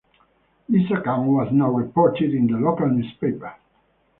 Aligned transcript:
This 0.67 0.89
account 0.89 1.27
was 1.27 1.49
not 1.51 1.75
reported 1.75 2.31
in 2.33 2.47
the 2.47 2.57
local 2.57 2.87
newspaper. 2.89 3.53